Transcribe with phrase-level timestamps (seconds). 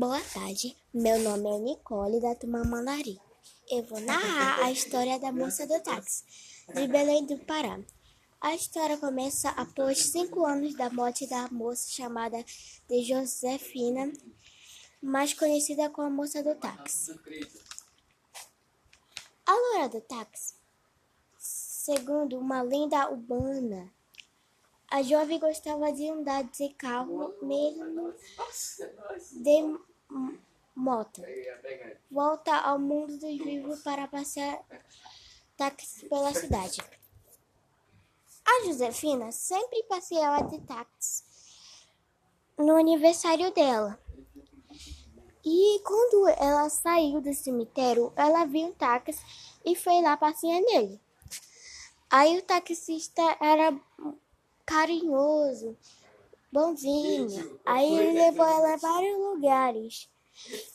[0.00, 3.20] Boa tarde, meu nome é Nicole da Turma Mandari.
[3.70, 6.24] Eu vou narrar a história da moça do táxi,
[6.74, 7.78] de Belém do Pará.
[8.40, 12.42] A história começa após cinco anos da morte da moça chamada
[12.88, 14.10] de Josefina,
[15.02, 17.14] mais conhecida como a moça do táxi.
[19.44, 20.54] A loura do táxi,
[21.36, 23.92] segundo uma lenda urbana,
[24.90, 28.14] a jovem gostava de andar de carro, mesmo
[29.30, 29.89] de
[30.74, 31.22] moto.
[32.10, 34.62] Volta ao mundo dos vivos para passear
[35.56, 36.80] táxi pela cidade.
[38.44, 41.22] A Josefina sempre passeava de táxi
[42.58, 43.98] no aniversário dela.
[45.44, 49.22] E quando ela saiu do cemitério, ela viu um táxi
[49.64, 51.00] e foi lá passear nele.
[52.10, 53.78] Aí o taxista era
[54.66, 55.76] carinhoso,
[56.52, 57.60] bonzinho.
[57.64, 60.08] Aí ele levou ela a vários lugares.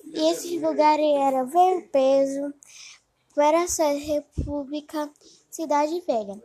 [0.04, 2.54] E esses lugares eram Ver Peso,
[3.38, 5.12] essa República,
[5.50, 6.42] Cidade Velha.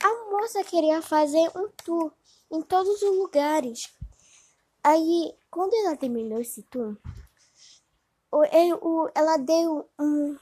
[0.00, 2.12] A moça queria fazer um tour
[2.50, 3.92] em todos os lugares.
[4.82, 6.96] Aí, quando ela terminou esse tour,
[9.14, 10.36] ela deu um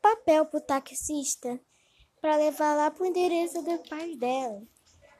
[0.00, 1.60] papel pro taxista
[2.20, 4.62] para levar lá pro endereço do pai dela.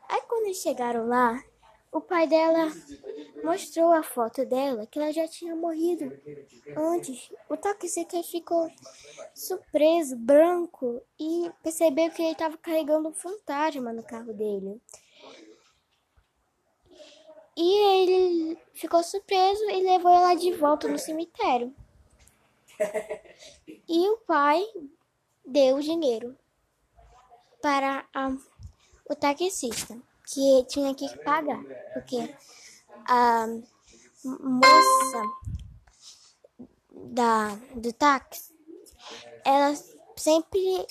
[0.09, 1.43] Aí quando eles chegaram lá,
[1.95, 2.73] o pai dela
[3.45, 6.13] mostrou a foto dela, que ela já tinha morrido
[6.77, 7.31] antes.
[7.49, 8.69] O taxista ficou
[9.33, 14.83] surpreso, branco, e percebeu que ele estava carregando um fantasma no carro dele.
[17.57, 21.73] E ele ficou surpreso e levou ela de volta no cemitério.
[23.89, 24.67] E o pai
[25.47, 26.37] deu o dinheiro
[27.63, 28.33] para a
[29.09, 29.97] o taxista,
[30.27, 32.35] que tinha que pagar, porque
[33.07, 33.47] a
[34.25, 35.23] moça
[36.91, 38.53] da, do táxi,
[39.45, 39.75] ela
[40.17, 40.87] sempre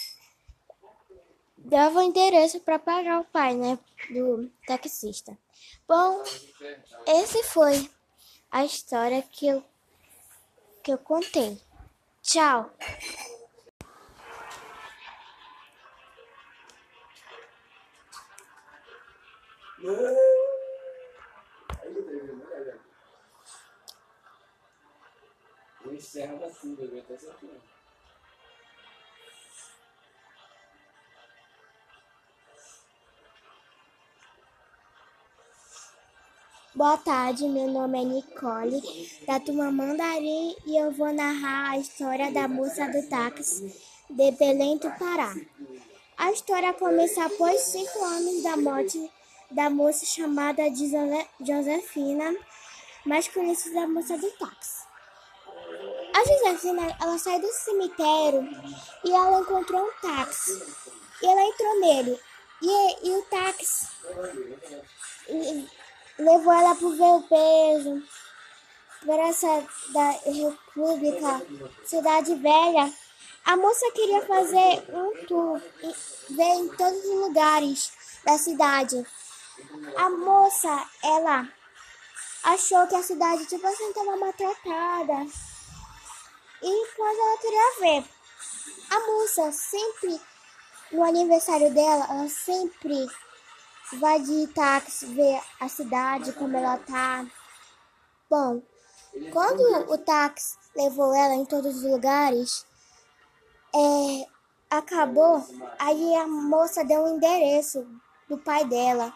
[1.58, 3.80] dava o endereço para pagar o pai, né,
[4.10, 5.38] do taxista.
[5.88, 6.24] Bom,
[7.08, 7.90] esse foi
[8.52, 9.64] a história que eu,
[10.84, 11.60] que eu contei.
[12.22, 12.72] Tchau!
[25.92, 27.18] Encerra assim, bebê, até.
[36.76, 38.82] Boa tarde, meu nome é Nicole,
[39.28, 43.68] da turma Mandarim, e eu vou narrar a história da moça do táxi
[44.10, 45.36] de Belém do Pará.
[46.18, 49.12] A história começa após cinco anos da morte
[49.54, 50.90] da moça chamada de
[51.40, 52.36] Josefina,
[53.06, 54.84] mais conhecida como moça do táxi.
[56.14, 58.48] A Josefina, ela saiu do cemitério
[59.04, 60.62] e ela encontrou um táxi.
[61.22, 62.20] E ela entrou nele.
[62.62, 63.88] E, e o táxi
[66.18, 68.04] levou ela para ver o peso,
[69.06, 71.42] para essa da República,
[71.84, 72.94] Cidade Velha.
[73.46, 75.62] A moça queria fazer um tour,
[76.30, 77.92] ver em todos os lugares
[78.24, 79.06] da cidade.
[79.96, 81.48] A moça, ela
[82.44, 85.28] achou que a cidade, tipo assim, estava maltratada.
[86.62, 88.10] E quando ela queria ver,
[88.90, 90.20] a moça sempre,
[90.92, 93.08] no aniversário dela, ela sempre
[94.00, 97.26] vai de táxi ver a cidade, como ela tá.
[98.30, 98.62] Bom,
[99.32, 102.66] quando o táxi levou ela em todos os lugares,
[103.76, 104.28] é,
[104.70, 105.46] acabou,
[105.78, 107.86] aí a moça deu um endereço
[108.28, 109.14] do pai dela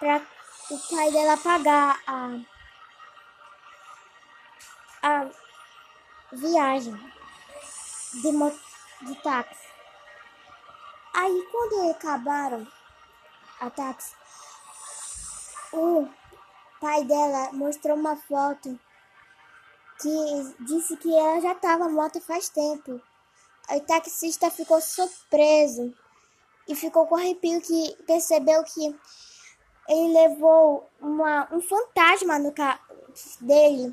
[0.00, 0.26] para
[0.70, 2.40] o pai dela pagar a,
[5.02, 5.30] a
[6.32, 6.94] viagem
[8.14, 9.68] de, de táxi.
[11.12, 12.66] Aí quando acabaram
[13.60, 14.16] a táxi,
[15.72, 16.08] o
[16.80, 18.80] pai dela mostrou uma foto
[20.00, 23.00] que disse que ela já estava morta faz tempo.
[23.68, 25.94] O taxista ficou surpreso
[26.66, 28.98] e ficou com arrepio que percebeu que
[29.90, 32.80] ele levou uma, um fantasma no carro
[33.40, 33.92] dele.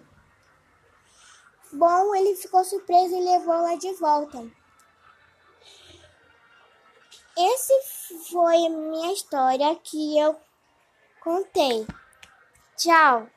[1.73, 4.47] Bom, ele ficou surpreso e levou ela de volta.
[7.35, 10.39] Esse foi a minha história que eu
[11.19, 11.85] contei.
[12.77, 13.27] Tchau!